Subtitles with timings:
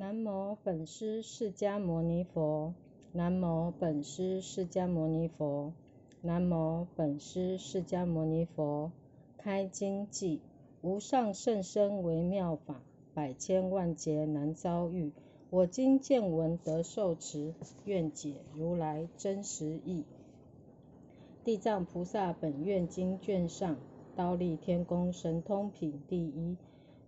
[0.00, 2.72] 南无本师释迦牟尼佛。
[3.12, 5.74] 南无本师释迦牟尼佛。
[6.22, 8.92] 南无本师释迦牟尼佛。
[9.36, 10.38] 开经偈：
[10.80, 12.80] 无上甚深微妙法，
[13.12, 15.12] 百千万劫难遭遇。
[15.50, 17.52] 我今见闻得受持，
[17.84, 20.06] 愿解如来真实义。
[21.44, 23.76] 地藏菩萨本愿经卷上，
[24.16, 26.56] 刀立天宫神通品第一。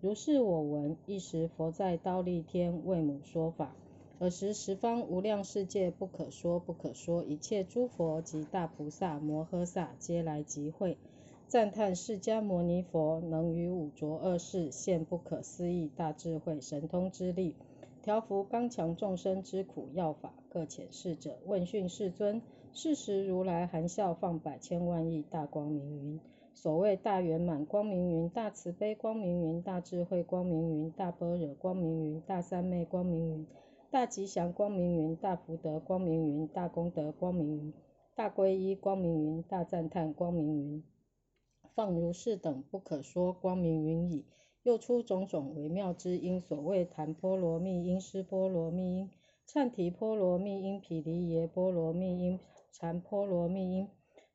[0.03, 3.77] 如是我闻，一时佛在刀立天为母说法。
[4.19, 10.98] 尔时十方无量世界不可说不可说一切诸佛及大菩萨摩诃萨皆来集会，
[11.46, 17.55] 赞叹释迦牟尼佛能于五浊恶世现不可思议大智慧神通之力，
[18.02, 20.34] 调伏刚强众生之苦要法。
[20.48, 26.21] 各遣侍者问讯世尊，是时如来含笑放百千万亿大光明云。
[26.55, 33.47] 所谓大圆满光明云、大慈悲光明云、大智慧光明云、大般若光明云、大三昧光明云、
[33.91, 37.73] 大吉祥光明云、大福德光明云、大功德光明云、
[38.15, 40.85] 大皈依光明云、大赞叹光明云，
[41.74, 44.24] 放如是等不可说光明云矣。
[44.63, 49.10] 又出种种微妙之音，所谓檀波罗蜜音、湿波罗蜜音、
[49.48, 52.38] 忏提波罗蜜音、毗梨耶波罗蜜音、
[52.71, 53.88] 禅波罗蜜音。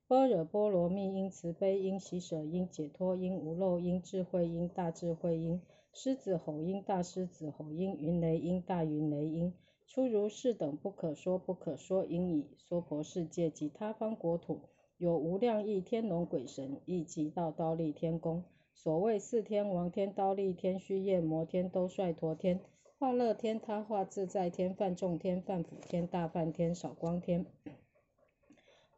[0.09, 9.53] 般若波罗蜜因、慈悲因、喜舍因、解脱因、无漏因、智慧因、大智慧因、狮子吼音、大狮子吼音、云雷音、大云雷音，
[9.85, 12.47] 出如是等不可说不可说因已。
[12.58, 14.61] 娑婆世界及他方国土，
[14.97, 18.45] 有无量亿天龙鬼神，亦即到刀立天宫。
[18.73, 22.61] 所谓四天王天、刀立天、须夜摩天、兜率陀天、
[22.97, 27.45] 化乐天、他化自在天、梵众天、梵辅天、大梵天、少光天。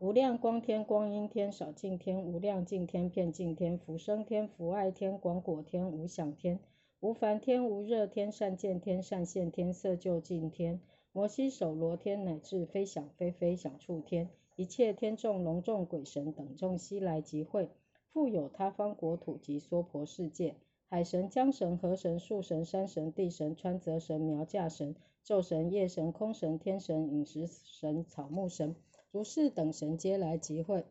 [0.01, 6.57] 无量光天、光阴天、少净天、无量净天、遍净天、福生天、福爱天、广果天、无想天、
[7.01, 10.79] 无烦天、无热天、善见天、善现天、色就近天、
[11.11, 17.67] 摩西手罗天，乃至非想非非想处天，一切天众、龙众、鬼神等众悉来集会，
[18.13, 20.55] 复有他方国土及娑婆世界，
[20.91, 28.75] 海神、江神、河神、树神、山神、地神、川泽神、苗架神、昼神、夜神、空神、天神、饮食神、草木神。
[29.11, 30.85] 如是等神皆来集会，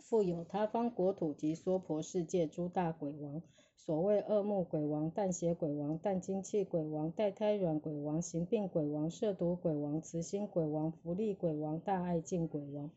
[0.00, 3.42] 复有他方国土及娑婆世界诸大鬼王，
[3.76, 12.90] 所谓恶目鬼王、淡血鬼王、淡精气鬼王、堕胎卵鬼王、行病鬼王、摄毒鬼王、慈心鬼王、福利鬼王、大爱敬鬼王。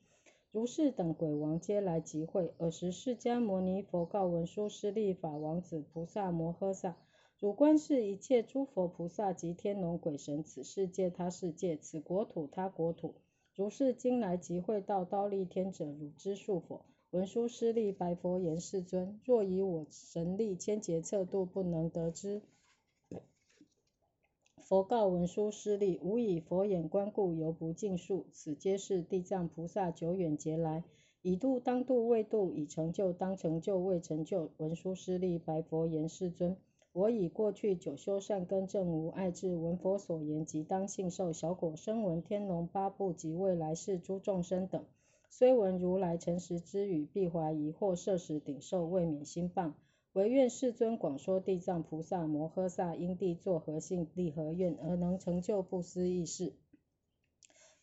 [0.56, 2.54] 如是等鬼王皆来集会。
[2.60, 6.96] 尔时释迦牟尼佛告文殊师利法王子菩萨摩诃萨：
[7.38, 13.16] 汝观是一切诸佛菩萨及天龙鬼神，此世界他世界，此国土他国土。
[13.54, 16.86] 如是今来集会到刀立天者，汝知数否？
[17.10, 22.42] 文殊师利白佛言：世尊，若以我神力千劫测度，不能得知。
[24.68, 28.26] 佛告文殊师利：吾以佛眼观故，犹不尽数。
[28.32, 30.84] 此皆是地藏菩萨久远劫来，
[31.22, 34.50] 以度当度未度，以成就当成就未成就。
[34.58, 36.58] 文殊师利白佛言：世尊。
[36.94, 41.32] 我以过去久修善根正无爱智，闻佛所言，即当信受。
[41.32, 44.84] 小果声闻天龙八部及未来世诸众生等，
[45.30, 49.74] 虽闻如来诚实之语，必怀疑或摄食顶受，未免心谤。
[50.16, 56.54] 唯愿世尊广说地藏菩萨摩诃萨因地作何信，立何愿，而能成就不思议事。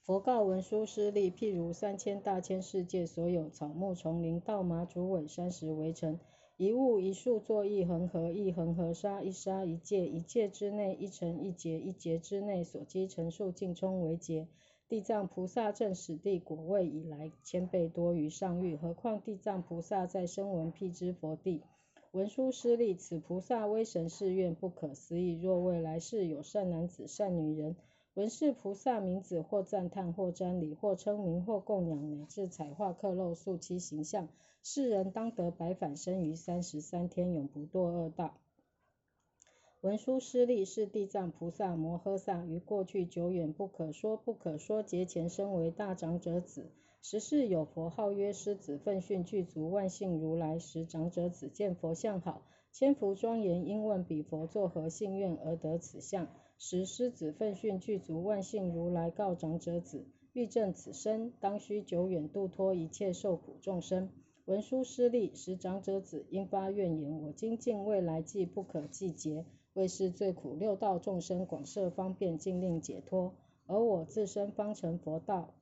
[0.06, 6.18] 佛告文殊师利：譬如三千大千世界所有草木丛林、稻麻竹苇、山石围城。
[6.56, 14.48] 一物一树作一恒河，一恒河沙一沙一界，一界之内一尘一劫，一劫之内所积成数尽充为劫。
[14.88, 18.74] 地藏菩萨正始地果位以来，千倍多于上欲。
[18.74, 21.60] 何况地藏菩萨在声闻辟支佛地？
[22.12, 25.40] 文殊师利，此菩萨威神誓愿不可思议。
[25.40, 27.74] 若未来世有善男子、善女人，
[28.12, 34.28] 闻是菩萨名字，或赞叹，或瞻礼，或称名，或供养，乃至彩画刻镂塑其形象。
[34.62, 38.36] 世人当得百返生于三十三天，永不堕恶道。
[39.80, 46.66] 文殊师利是地藏菩萨摩诃萨于过去久远不可说不可说劫前身为大长者子。
[47.04, 50.60] 时世有佛号曰狮子，奋训具足，万幸如来。
[50.60, 56.28] 时长者子见佛像好，千福庄严，应问彼佛作何信愿而得此相？
[56.58, 64.08] 时狮子奋训具足，万幸如来告长者子：欲证此身，当须久远度脱一切受苦众生。
[64.44, 73.34] 文殊师利，时长者子应发愿言：我今尽未来际不可计劫，为是最苦六道众生广设方便，尽令解脱。
[73.66, 75.54] 而我自身方成佛道，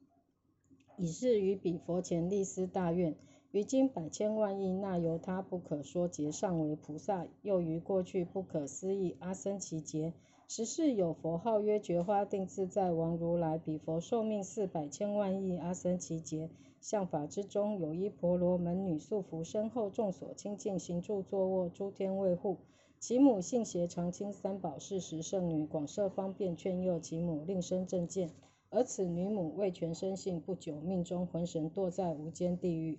[1.00, 3.14] 以是于彼佛前立思大愿：
[3.52, 10.12] 于今百千万亿那由他不可说劫上为菩萨，又于过去不可思议阿僧祇劫，
[10.46, 16.50] 十是有佛号曰觉花定自在王如来，彼佛寿命四百千万亿阿僧祇劫。
[16.82, 22.58] 相法之中，有一婆罗门女，素服身后众所亲近，行住坐卧，诸天卫护。
[22.98, 28.30] 其母信邪常亲三宝是十圣女，广设方便劝诱其母，令生正见。
[28.70, 32.98] 而此女母未全生性，不久命中魂神堕在无间地狱。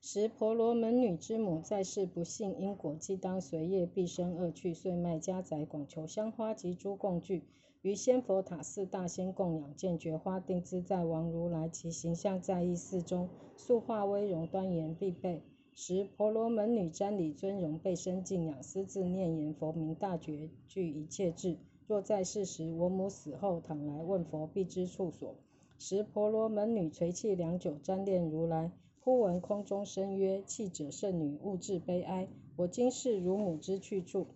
[0.00, 7.42] 时婆罗门女之母在世不信因果，即当随业必生恶趣，遂卖家宅，广求香花及诸供具，
[7.82, 15.42] 于仙佛塔寺大仙供养，见觉花定自在王如来，其形象在意寺中，素化威容端严，必备。
[15.74, 21.58] 时婆罗门女瞻礼尊容，备身敬仰，私自念言：佛名大觉，具一切智。
[21.90, 25.34] 若在世时，我母死后，倘来问佛，必知处所。
[25.76, 28.70] 时婆罗门女垂泣良久，瞻恋如来。
[29.00, 32.28] 忽闻空中声曰：“弃者圣女，勿至悲哀。
[32.54, 34.28] 我今是汝母之去处。”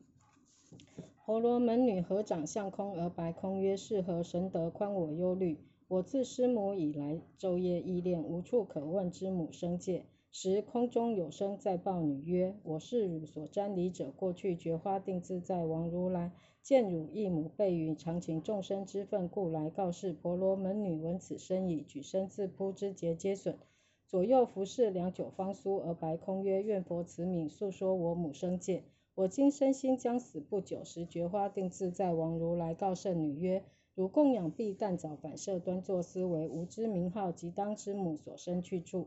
[1.24, 5.60] 婆罗门女合掌向空而白空曰：“是何神德宽我忧虑？
[5.86, 23.56] 我自师母以来，昼夜忆恋，无处可问之母生界。”时空中有声在报女曰：“我是汝所瞻礼者，过去觉花定自在王如来，见汝一母备于常情众生之分，故来告示。”婆罗门女闻此声已，举身自扑，之节皆损。
[24.08, 28.82] 左右服侍良久，方苏而白空曰：“愿佛慈悯，诉说我母生界。
[29.14, 33.62] 我今身心将死不久时，觉花定自在王如来告圣女曰：
[33.94, 39.06] 汝供养必但早反射端坐思维，吾知名号即当之母所生去处。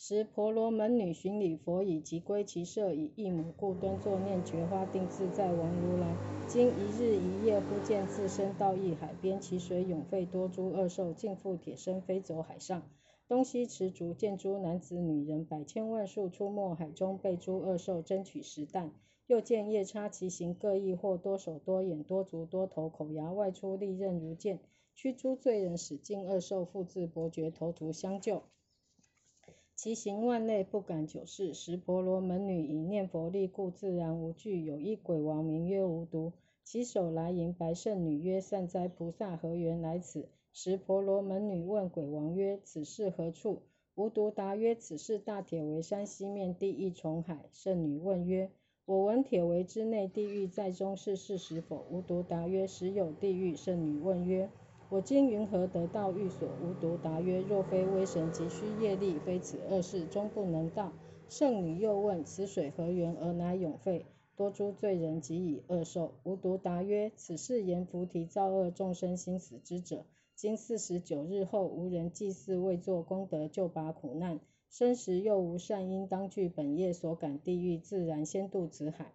[0.00, 6.14] 时婆罗门女寻礼佛已，即归其舍，以一母故端坐念觉花定自在王如来。
[6.46, 12.88] 今一日一夜，忽见自身到一海边，其水涌沸，多诸恶兽尽附铁身，飞走海上。”
[13.26, 18.92] 东西持竹，见诸男子女人百千万数出没海中，被诸恶兽争取食啖。
[19.26, 24.60] 又见夜叉其形各异，或多手多眼多足多头，口牙外出，利刃如剑，
[24.94, 28.44] 驱诸罪人，使尽恶兽，复自伯爵头足相救。
[29.78, 31.54] 其行万类，不敢久视。
[31.54, 34.64] 时婆罗门女以念佛力故，自然无惧。
[34.64, 36.32] 有一鬼王名曰无毒，
[36.64, 43.62] 其手来迎白圣女曰：“善哉，菩萨何缘来此？”时婆罗门女问鬼王曰：“此是何处？”
[43.94, 48.50] 无毒答曰：“此是大铁围山西面地一重海。”圣女问曰
[48.84, 54.50] ：“我闻铁围之内地狱在中，是事实否？”无毒答曰：“实有地狱。”圣女问曰
[54.90, 60.92] ：“我今云何得到狱所？”无毒答曰：“若非威神，急需业力，非此恶事，终不能到。”
[61.28, 64.06] 圣女又问：“此水何源而乃永沸？
[64.34, 74.40] 多诸罪人及以恶受。”无毒答曰：“此是言菩提造恶众生心死之者。”今四十九日后，无人祭祀，未作功德，就拔苦难。
[74.70, 79.12] 生时又无善因，当具本业所感地狱，自然先渡此海。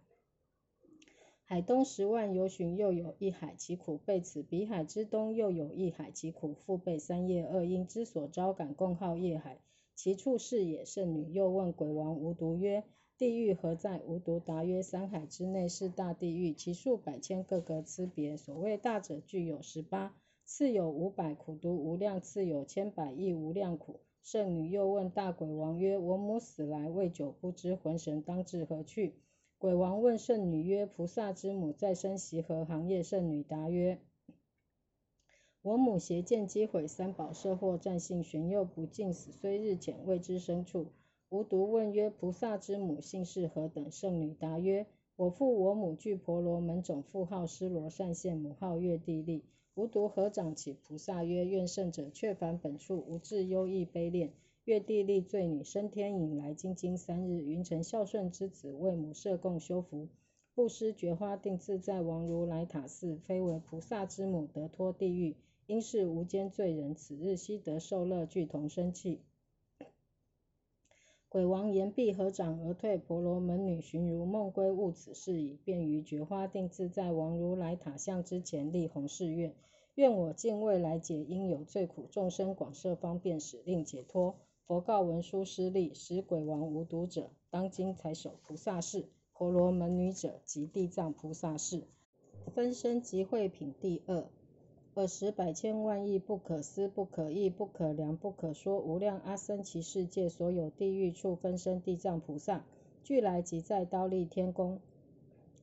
[1.46, 9.60] 海东十万由旬，又有一海，其苦备此；彼海之东，又有一海，其苦复备三业恶因之所招感，共号业海。
[9.94, 10.86] 其处是也。
[10.86, 12.84] 圣女又问鬼王无毒曰
[13.20, 18.38] ：“地狱何在？”无毒答曰：“三海之内是大地狱，其数百千，各个差别。
[18.38, 24.00] 所谓大者，具有十八。”次有五百苦毒无量，次有千百亿无量苦。
[24.24, 29.16] 圣女又问大鬼王曰：“我母死来未久，不知魂神当至何去？”
[29.64, 33.98] 鬼王问圣女曰：“菩萨之母在生习何行业？”圣女答曰
[35.64, 40.88] ：“我母邪见击毁三宝舍，或战性玄幼，不尽死，虽日浅，未知生处。”
[41.32, 44.86] 无毒问曰：“菩萨之母姓氏何等？”圣女答曰
[45.16, 49.46] ：“我父我母俱婆罗门种，父号施罗善现，母号月地利。”
[49.76, 54.34] 无毒合掌起菩萨曰：“愿圣者却返本处，无智忧异悲恋。
[54.66, 60.08] 月地立罪女升天引来，今经三日，云成孝顺之子，为母设供修福，
[60.56, 69.20] 布施觉花定自在王如来塔寺，非为菩萨之母，得脱地狱，因是无间罪人，此日悉得受乐，俱同生气。”
[71.28, 72.98] 鬼王言毕，合掌而退。
[72.98, 79.54] 婆罗门女寻如梦归，悟此事矣，便于觉花定自在王如来塔像之前立弘誓愿：
[79.96, 84.38] 愿我尽未来解因有罪苦众生，广设方便，使令解脱。
[84.74, 91.84] 佛告文殊师利：使鬼王无毒者，当今才守菩萨事；婆罗门女者，即地藏菩萨事。
[92.56, 94.26] 分身集会品第二。
[94.96, 102.66] 尔时百千万亿不可思、不可议、不可量、不可说无量阿僧祇世界所有地狱处分身地藏菩萨，
[103.04, 104.80] 俱来即在刀立天宫，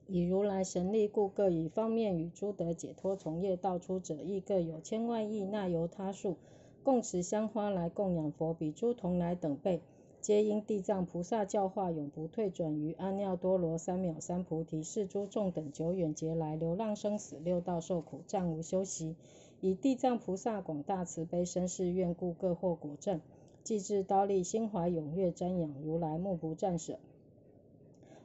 [0.07, 6.37] 以如来神力故，各以方面与诸得解脱从业道出者，亦各有千万亿那由他数，
[6.83, 9.81] 共持香花来供养佛，比诸同来等辈。
[10.21, 19.17] 皆因地藏菩萨教化永不退转于阿耨多罗三藐三菩提，是诸众等久远劫来流浪生死六道受苦，暂无休息。
[19.63, 23.21] 以地藏菩萨广大慈悲身世愿故，各获果证。
[23.63, 26.99] 既至刀立，心怀踊跃瞻仰，如来目不暂舍。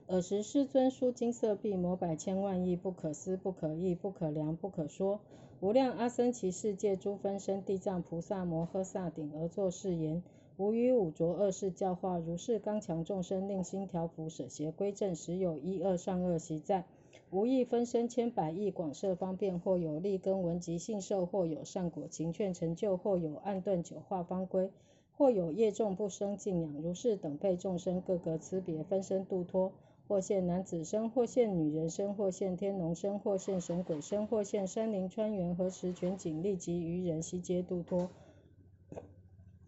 [0.07, 5.19] 尔时世尊书金色壁，摩百千万亿，不可思、不可议、不可量、不可说。
[5.61, 10.21] 无量阿僧祇世界诸分身地藏菩萨摩诃萨顶而作是言：
[10.57, 16.83] 吾于五浊恶世教化如是刚强众生，令心调伏，舍邪归正，实有一二善恶习在。
[17.31, 24.69] 无益分身千百亿，广设方便，或有利根闻及信受，或有善果勤劝成就，或有暗顿久化方归，
[25.17, 29.71] 或有业众不生敬仰，如是等辈众生，各个差别分身度脱。
[30.07, 38.09] 或现男子身，或现女人身，或现天龙身，或现神鬼身，或现山林川原河池泉井，立即于人悉皆度脱。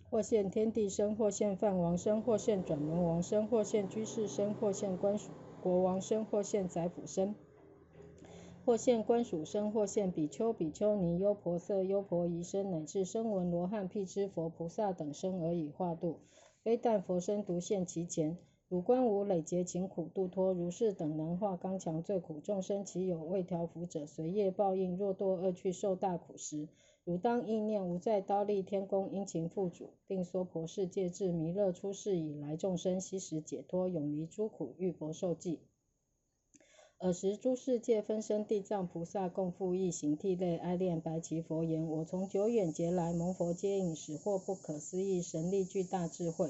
[0.09, 5.19] 或现天地身，或现梵王身，或现转轮王身，或现居士身，或现官
[5.61, 7.35] 国王身，或现宰辅身。
[8.63, 16.19] 或现官属身，或现比丘、比丘尼、优婆塞、优婆夷身，乃至声闻、罗汉、辟支佛、菩萨等身而已化度。
[16.63, 18.37] 非但佛身独现其前，
[18.69, 26.67] 汝观无累劫勤苦度脱如是等能化刚强最苦众生，其有未调伏者，随业报应，若堕恶趣受大苦时，
[27.05, 35.61] 汝当意念无在刀立天宫殷勤付主，并说婆世界至弥勒出世以来众生悉时解脱，永离诸苦，遇佛受记。
[36.99, 46.49] 尔时诸世界分身地藏菩萨共复一行涕泪哀恋白其佛言：我从久远劫来蒙佛接引，使获不可思议神力巨大智慧。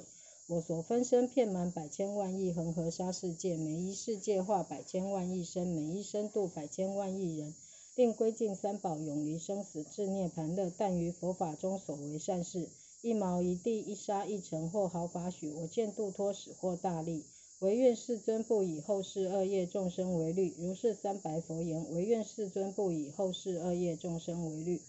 [0.49, 7.53] 我所分身遍满百千万亿恒河沙世界，每一世界化百千万亿身，每一身度百千万亿人，
[7.95, 10.71] 令归尽三宝，永离生死，至涅盘乐。
[10.77, 12.69] 但于佛法中所为善事，
[13.01, 17.25] 一毛一地一沙一尘或毫发许，我见度脱使获大利。
[17.59, 24.79] 唯愿世尊不以后世恶业众生为虑，如是三白佛言：唯愿世尊不以后世恶业众生为虑。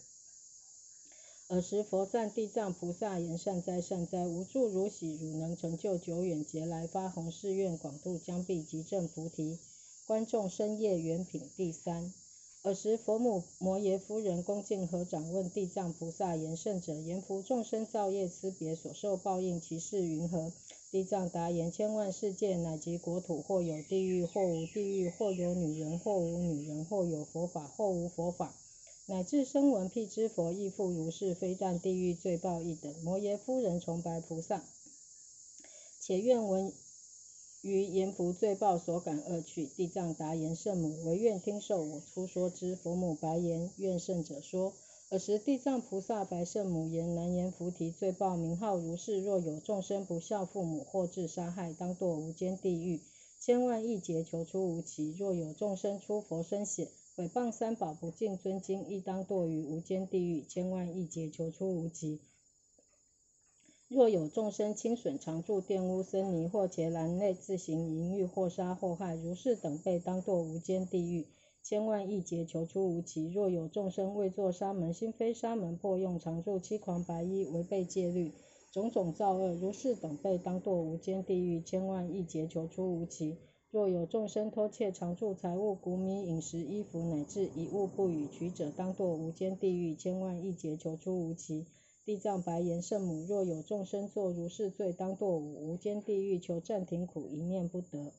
[1.51, 9.57] 尔时佛赞地藏菩萨言：善哉善哉，无住如喜，汝能成就久远劫来发弘誓愿，广度将毕极证菩提。
[10.05, 12.13] 观众生业缘品第三。
[12.61, 20.53] 尔时佛母摩耶夫人恭敬合掌问地藏菩萨言：圣者，言福众生造业差别所受报应，其事云何？
[20.91, 28.53] 地藏答言：千万世界乃及国土，或有地狱，或无地狱；或有女人，或无女人；或有佛法，或无佛法，
[29.09, 31.33] 乃至声闻辟支佛亦复如是。
[31.33, 32.93] 非但地狱罪报一等。
[33.03, 34.63] 摩耶夫人崇拜菩萨，
[35.99, 36.71] 且愿闻
[37.63, 39.65] 于阎浮罪报所感恶趣。
[39.65, 42.75] 地藏答言：圣母，唯愿听受我初说之。
[42.75, 44.73] 佛母白言：愿圣者说。
[45.09, 49.23] 尔时地藏菩萨白圣母言：难言菩提罪报名号如是。
[49.23, 53.01] 若有众生不孝父母，或致杀害，当堕无间地狱，
[53.39, 55.15] 千万亿劫求出无期。
[55.17, 62.21] 若有众生出佛身血，毁谤三宝，不敬尊经，亦当堕于无间地狱，千万亿劫求出无期。
[63.89, 71.27] 若有众生轻损常住玷污僧尼，或劫难内自行淫欲，或杀或害，如是等辈，当堕无间地狱。
[71.61, 73.29] 千万亿劫求出无期。
[73.33, 78.31] 若有众生未作沙门，心非沙门，破用常住七狂白衣，违背戒律，
[78.71, 81.59] 种种造恶，如是等辈当堕无间地狱。
[81.59, 83.35] 千万亿劫求出无期。
[83.71, 89.93] 若有众生偷窃常住财物、谷米、饮食、衣服，乃至一物不与取者，当堕无间地狱。
[89.93, 91.67] 千万亿劫求出无期。
[92.03, 98.11] 地藏白言圣母：若有众生作如是罪，当堕无间地狱，求暂停苦，一念不得。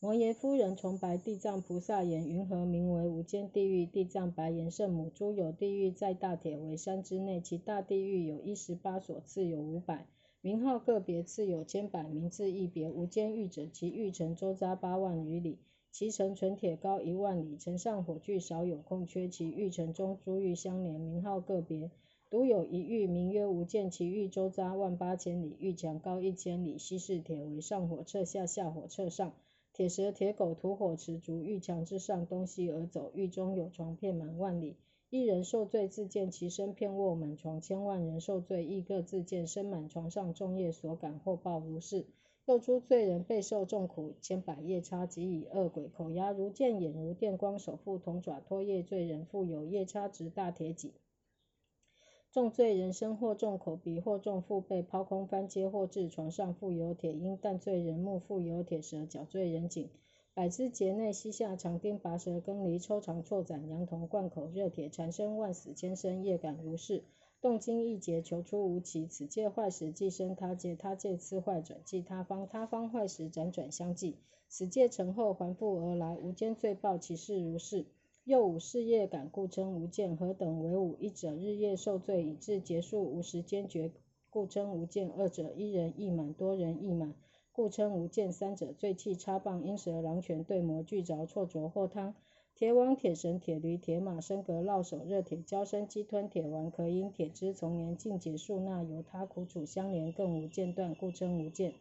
[0.00, 3.86] 摩耶夫人崇白地藏菩萨言：云何名为无间地狱？
[3.86, 10.08] 地藏白言：圣母，诸有地狱在大铁围山之内，其大地狱有一十八所，次有五百，
[10.44, 12.90] 名号个别，次有千百，名字一别。
[12.90, 15.60] 无间狱者，其狱城周匝八万余里，
[15.92, 19.28] 其城纯铁高一万里，城上火炬少有空缺。
[19.28, 21.92] 其狱城中珠玉相连，名号个别。
[22.28, 29.32] 独有一玉，名曰无间，其玉周匝万八千里，玉墙高一千里，西是铁围，上火彻下，下火彻上。
[29.72, 33.12] 铁蛇、铁狗、土火持足，玉墙之上，东西而走。
[33.14, 34.74] 玉中有床遍满万里。
[35.14, 40.32] 一人受罪，自见其身遍卧满床；千万人受罪，亦各自见身满床上。
[40.32, 42.06] 众业所感，或报如是。
[42.46, 50.94] 又诸罪人备受重苦，千百夜叉及以恶鬼口牙如剑，眼如电光，手覆铜爪，托业罪人，复有夜叉执大铁戟。
[52.30, 59.90] 重罪人身或重口鼻，或重腹背，抛空翻阶，或至床上，复有铁鹰；但罪人目，复有铁蛇；脚罪人颈，
[60.34, 67.04] 百枝节内膝下长钉，拔舌耕犁，抽肠错斩，羊铜贯口，热铁缠身，万死千生，业感如是。
[67.42, 69.06] 动经一劫，求出无期。
[69.06, 74.16] 此界坏时，即生他界；他界次坏转即他方；他方坏时，辗转相继。
[74.48, 76.16] 此界成后，还复而来。
[76.16, 77.84] 无间罪报，其事如是。
[78.24, 80.16] 又五事业感，故称无间。
[80.16, 80.96] 何等为五？
[80.98, 83.90] 一者，日夜受罪，以致结束无时间觉，
[84.30, 85.10] 故称无间。
[85.10, 87.14] 二者，一人一满，多人一满，
[87.54, 88.32] 故称无间。
[88.32, 92.14] 三者，醉气插棒，鹰蛇狼犬对魔俱着，错着或汤。
[92.54, 101.74] 铁网、铁绳、铁驴、铁马、升格、烙手、热铁、胶身、鸡吞、铁丸、可因铁枝、从年、尽结束那由他苦楚相连，更无间断，故称无间。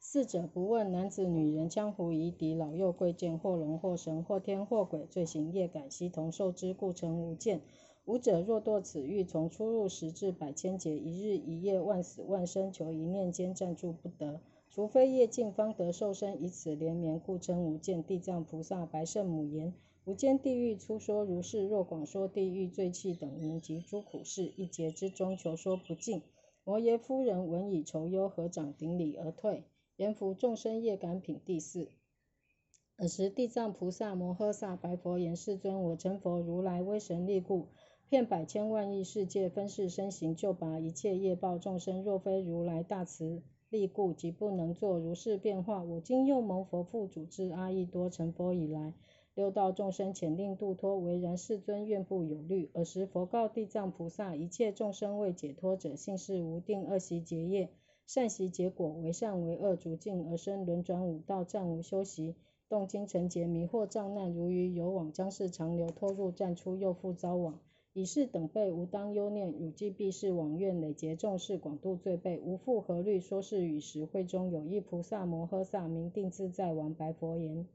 [0.00, 7.60] 四者不问男子女人，江湖夷狄，老幼贵贱，或龙或神，或天或鬼，罪行业感悉同受之，故称无间。
[8.10, 14.40] 五者若堕此狱，从出入时至百千劫，一日一夜，万死万生，求一念间暂住不得。
[14.68, 18.02] 除非业尽，方得受身，以此连绵，故称无间。
[18.02, 19.72] 地藏菩萨白圣母言：
[20.04, 26.22] 无间地狱粗说如是，若广说地狱罪气等名及诸苦事，一劫之中求说不尽。
[26.64, 29.62] 摩耶夫人闻以愁忧，合掌顶礼而退。
[29.94, 31.86] 阎浮众生业感品第四。
[32.96, 37.68] 尔时地藏菩萨摩诃萨白佛言：世尊，我成佛如来威神力故，
[38.10, 42.02] 遍百千万亿世界分世身行，救拔一切业报众生。
[42.02, 43.40] 若非如来大慈。
[43.68, 45.84] 力故，即不能作如是变化。
[45.84, 48.94] 我今又蒙佛父主之阿逸多成佛以来，
[49.36, 52.68] 六道众生遣令度脱，唯然世尊愿不有虑。
[52.74, 57.70] 尔时佛告地藏菩萨：一切众生未解脱者，性是无定，恶习结业，
[58.08, 62.34] 善习结果，为善为恶，逐境而生轮转五道，暂无修习，
[62.68, 67.60] 动经成劫，迷惑障难，如鱼游网，将是长流，拖入暂出，又复遭网。
[67.92, 73.18] 以是等辈无当忧念，汝既必是往愿累劫众事，广度罪辈，无复何虑。
[73.18, 77.66] 说是与时，会中有一菩萨摩诃萨，名定自在王，白佛言：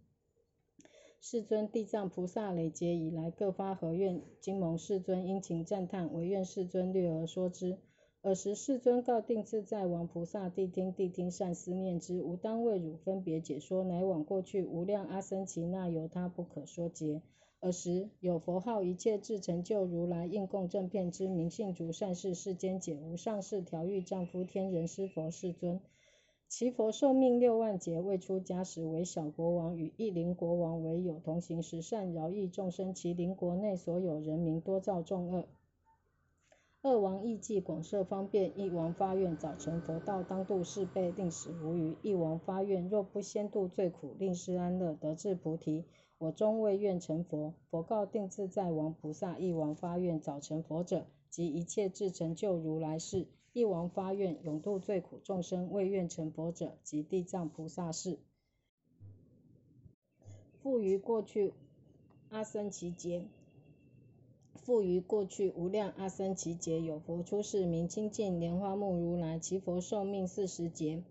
[1.19, 4.21] 世尊，地藏菩萨累劫以来，各发何愿？
[4.39, 7.77] 今蒙世尊殷勤赞叹，唯愿世尊略而说之。
[8.21, 12.23] 尔时世尊告定自在王菩萨：谛听，谛听，善思念之。
[12.23, 17.21] 吾当为汝分别解说，乃往过去无量阿僧祇那由他不可说劫。
[17.65, 25.79] 尔时有佛号一切智成就如来应供正片之名信足善事世间解无上士调御丈夫天人师佛世尊。
[26.47, 32.93] 其佛寿命六万劫未出家时为小国王，与一邻国王为友同行十善饶益众生。
[32.93, 35.47] 其邻国内所有人民多造众恶。
[36.83, 41.95] 二王意计广设方便，一王发愿早成佛道，当度世辈，令死无余。
[42.03, 45.85] 一王发愿若不先度最苦，令世安乐，得至菩提。
[46.17, 47.53] 我终未愿成佛。
[47.69, 53.27] 佛告定自在王菩萨：一王发愿早成佛者，及一切智成就如来世。
[53.51, 58.19] 一王发愿永度最苦众生，未愿成佛者，即地藏菩萨是。
[60.61, 61.53] 复于过去
[62.29, 63.27] 阿僧祇劫，
[64.55, 69.37] 复于过去无量阿僧祇劫，有佛出世，名清净莲花目如来。
[69.37, 71.03] 其佛寿命四十劫。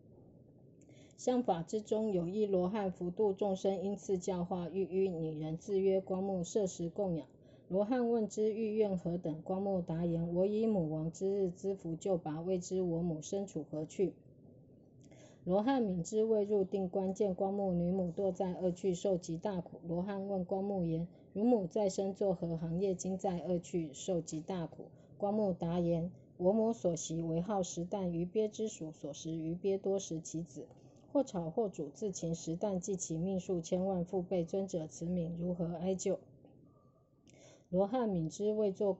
[1.16, 7.26] 相法之中，有一罗汉福度众生，因次教化，欲于女人，自曰光目，摄食供养。
[7.68, 9.40] 罗汉问之欲愿何等？
[9.42, 14.12] 光目答言：我以母亡之日之福救拔，未知我母身处何去？
[15.44, 19.78] 罗汉敏之未入定观，见光目女母堕在恶趣，受极大苦。
[19.86, 22.94] 罗汉问光目言：汝母在生作何行业？
[22.94, 24.86] 今在恶趣受极大苦。
[25.16, 30.66] 光目答言：我母所习为好食啖，鱼鳖之属，所食鱼鳖多食其子。
[31.14, 34.44] 或炒或煮，自勤食啖，计其命数千万复倍。
[34.44, 36.18] 尊者慈悯，如何哀救？
[37.70, 38.98] 罗汉敏之未作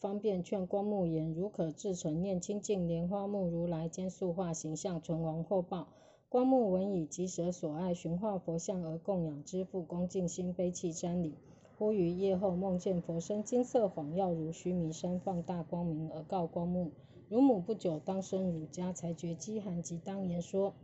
[0.00, 5.86] 方便劝光目言：如可至诚念清净莲花目如来，兼塑化形象，存亡获报。
[6.28, 11.36] 光目闻已，即舍所爱，寻化佛像而供养之，复恭敬心悲泣瞻礼。
[11.78, 16.90] 忽于夜后梦见佛身金色晃耀，如须弥山放大光明，而告光目：
[17.28, 20.74] 汝母不久当生汝家，才觉饥寒，即当言说。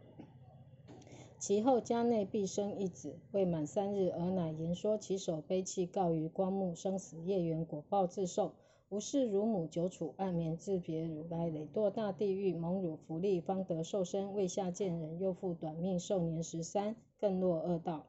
[1.41, 8.55] 其后家内必生一子，未满三日，而乃言说其手悲泣，告于光目：生死业缘果报自受。
[8.89, 14.35] 吾视汝母久处暗眠，自别汝来，累堕大地狱，蒙汝福利，方得受身。
[14.35, 18.07] 未下见人，又复短命，寿年十三，更落恶道。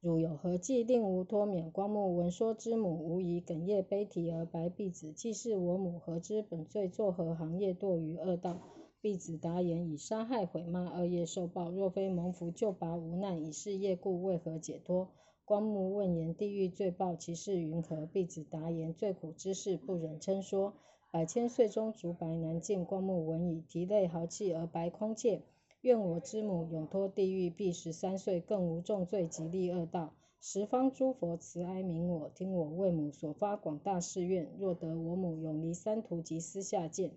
[0.00, 1.70] 汝有何计，令吾脱免？
[1.70, 8.75] 光目闻说之母，无疑哽咽悲啼而白婢子：既是我母，何知本罪作何行业，堕于恶道？
[9.06, 11.70] 弟子答言：以杀害毁骂二业受报。
[11.70, 15.10] 若非蒙福救拔无难，以是业故，为何解脱？
[15.44, 18.04] 光目问言：地狱罪报，其事云何？
[18.06, 20.74] 弟子答言：最苦之事，不忍称说。
[21.12, 22.84] 百千岁中，竹白难尽。
[22.84, 25.42] 光目闻已，啼泪豪泣而白空切：
[25.82, 30.14] 愿我之母永脱地狱，必十三岁，更无重罪及利恶道。
[30.40, 37.12] 十方诸佛慈哀悯我，听我为母所发广大誓愿，若得我母永离三途及私下见，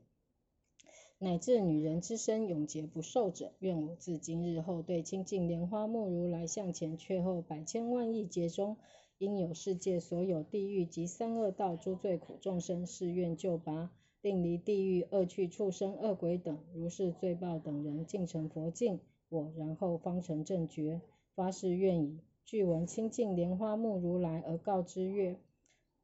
[1.21, 8.77] 乃至女人之身永劫不受者，愿我自今日后对清净莲花目如来向前，却后百千万亿劫中，
[9.17, 19.01] 应有世界所有地狱及三恶道诸罪苦众生，誓愿救拔，令离地狱恶趣畜生恶鬼等如是罪报等人，尽成佛境。
[19.27, 21.01] 我然后方成正觉，
[21.35, 25.35] 发誓愿以具闻清净莲花目如来而告之曰：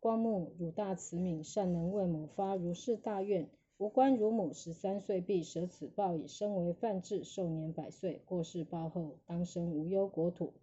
[0.01, 3.49] 光目汝大慈悯，善能为母发如是大愿。
[3.77, 8.21] 无官如母十三岁毕舍此报，以身为梵志，寿年百岁。
[8.25, 10.53] 过世报后，当生无忧国土，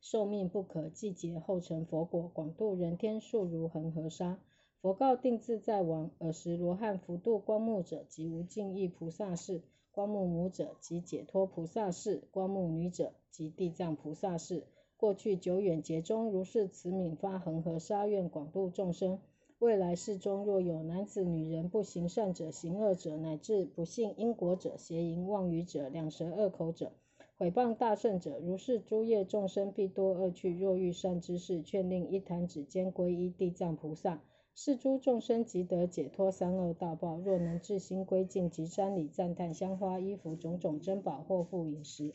[0.00, 4.40] 寿命不可计劫，后成佛果，广度人天数如恒河沙。
[4.80, 9.62] 佛告定自在王：尔时罗汉福度光目者，即无尽意菩萨事。
[9.92, 14.66] 光目母者即解脱菩萨事，光目女者即地藏菩萨事。
[14.96, 19.20] 过去久远劫中，如是慈悯发恒河沙愿，广度众生。
[19.64, 26.92] 未来世中，若有男子、女人不行善者、行恶者，乃至不信因果者、邪淫妄语者、两舌恶口者、
[27.38, 30.54] 毁谤大圣者，如是诸业众生必多恶趣。
[30.54, 34.22] 若遇善之事，劝令一弹指间皈依地藏菩萨。
[34.54, 37.16] 是诸众生即得解脱三恶道报。
[37.16, 42.12] 若能至心归敬，及山里赞叹香花衣服种种珍宝，或复饮食。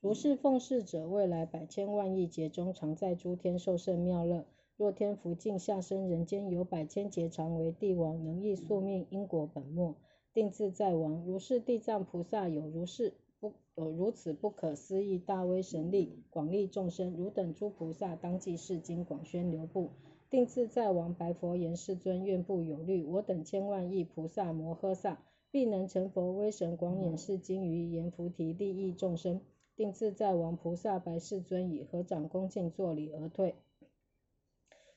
[0.00, 4.44] 如是奉事者，未来百千万亿劫中，常在诸天受胜妙乐。
[4.80, 9.94] 若天福尽，下生人间，有百千劫常为帝王，能易宿命因果本末，
[10.32, 11.22] 定自在王。
[11.26, 17.14] 如是地藏菩萨有如是不有如此不可思议大威神力，广利众生。
[17.14, 19.90] 汝等诸菩萨当即是经，广宣流布。
[20.30, 23.04] 定自在王白佛言：世尊，愿不有虑。
[23.04, 26.32] 我等千万亿菩萨摩诃萨，必能成佛。
[26.32, 29.42] 威神广演是经于阎浮提，利益众生。
[29.76, 33.56] 定自在王菩萨白世尊，以合掌恭敬作礼而退。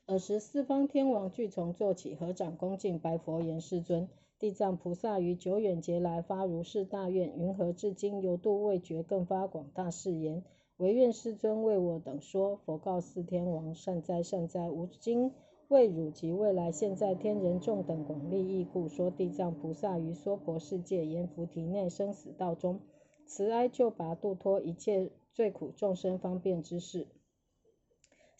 [0.05, 10.43] 尔时四方天王俱从坐起，合掌恭敬白佛言：世尊，地藏菩萨于久远劫来发如是大愿，云何至今犹度未绝，更发广大誓言。
[10.75, 12.57] 唯愿世尊为我等说。
[12.57, 15.31] 佛告四天王：善哉善哉，吾今
[15.69, 22.81] 为汝及未来现在天人众等广利益故，说地藏菩萨于娑婆世界阎浮提内生死道中，
[23.25, 27.07] 慈哀救拔度脱一切罪苦众生方便之事。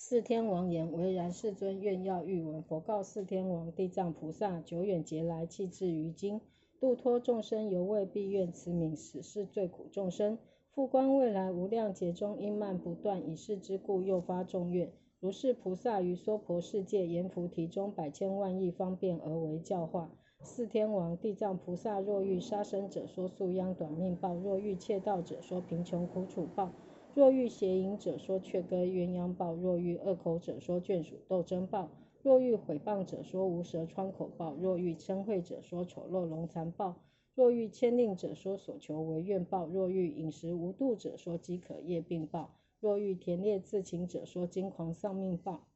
[0.06, 2.62] 四天王言：唯然，世尊愿要欲闻。
[2.62, 6.42] 佛告四天王：地藏菩萨久远劫来弃至于今，
[6.78, 10.38] 度脱众生，犹未必愿慈悯死是罪苦众生。
[10.74, 14.92] 复观未来无量劫中，因慢不断，以是之故，又发众愿。
[15.22, 20.12] 如是菩萨于娑婆世界阎浮提中，百千万亿方便而为教化。
[20.42, 26.74] 四天王、地藏菩萨若欲杀生者，说宿殃短命报；若欲窃盗者，说贫穷苦楚报；
[27.16, 31.90] 若欲邪淫者，说雀歌鸳鸯报；若欲恶口者，说眷属斗争报；
[32.24, 36.96] 若欲毁谤者，说无舌疮口报；若欲嗔恚者，说丑陋龙残报。
[37.36, 42.50] 若欲牵令者，说所求为愿报；若欲饮食无度者，说饥渴夜病报；
[42.80, 45.68] 若欲田猎自情者，说惊狂丧命报；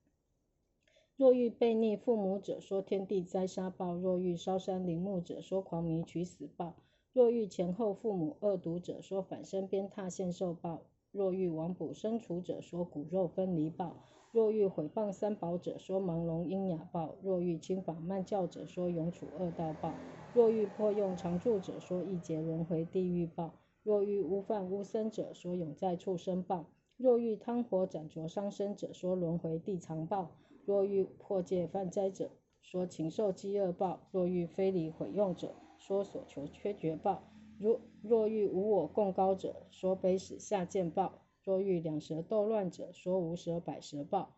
[1.15, 6.73] 若欲背逆父母者，说天地灾杀报；若欲烧山林木者，说狂迷取死报；
[7.13, 13.93] 若欲前后父母恶毒者，说反身鞭挞现受报；若欲往卜生处者，说骨肉分离报；
[14.31, 19.93] 若欲毁谤三宝者，说盲聋喑哑报；若欲轻法慢教者，说永处恶道报。
[20.33, 23.51] 若欲破用常住者，说一劫轮回地狱报；
[23.83, 26.65] 若欲污犯污僧者，说永在畜生报；
[26.97, 30.27] 若欲贪火斩灼伤身者，说轮回地藏报；
[30.65, 32.29] 若欲破戒犯灾者，
[32.61, 37.21] 说禽兽饥饿报；若欲非礼毁用者，说所求缺绝报；
[37.57, 44.37] 如若欲无我共高者，说悲死下贱报；若欲两舌斗乱者，说无舌百舌报；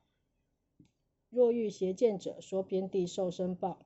[1.29, 3.86] 若欲邪见者，说边地受生报。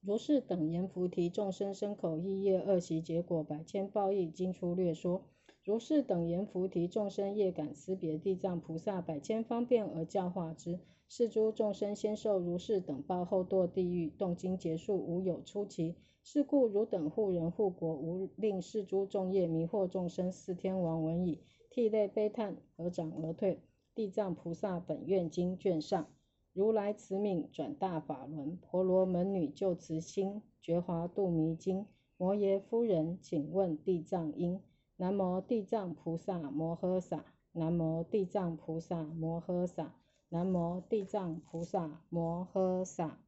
[0.00, 5.24] 如是等言菩提众生生口意业恶习结果百千报应经出略说。
[5.64, 10.78] 如是等言菩提众生业感思别地藏菩萨百千方便而教化之。
[11.08, 15.96] 是诸众生先受如是等报，后堕地狱，动经结束，无有出奇。
[16.22, 20.30] 是故汝等护人护国，无令是诸众业迷惑众生。
[20.30, 23.60] 四天王闻已，涕泪悲叹，合掌而退。
[23.94, 26.06] 地藏菩萨本愿经卷上。
[26.52, 31.86] 如来慈悯转大法轮，婆罗门女救慈心，觉华度迷经。
[32.16, 34.60] 摩耶夫人，请问地藏因。
[34.96, 39.94] 南无地藏菩萨摩诃萨，南无地藏菩萨摩诃萨，
[40.28, 43.20] 南无地藏菩萨摩诃萨。